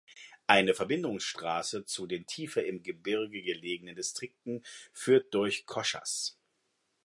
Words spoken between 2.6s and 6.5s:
im Gebirge gelegenen Distrikten führt durch Cochas.